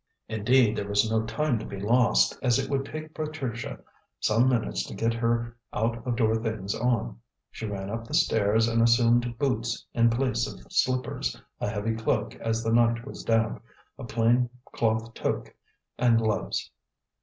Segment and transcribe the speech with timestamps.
[0.27, 3.77] Indeed, there was no time to be lost, as it would take Patricia
[4.19, 7.19] some minutes to get her out of door things on.
[7.51, 12.33] She ran up the stairs, and assumed boots in place of slippers, a heavy cloak
[12.37, 13.63] as the night was damp,
[13.99, 15.53] a plain cloth toque,
[15.99, 16.71] and gloves.